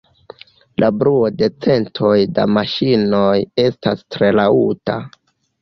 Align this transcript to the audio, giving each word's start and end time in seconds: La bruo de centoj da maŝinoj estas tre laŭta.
La 0.83 0.87
bruo 1.01 1.27
de 1.41 1.49
centoj 1.65 2.15
da 2.39 2.45
maŝinoj 2.55 3.29
estas 3.67 4.03
tre 4.17 4.31
laŭta. 4.39 4.99